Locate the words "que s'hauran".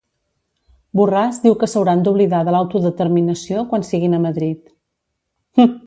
1.63-2.01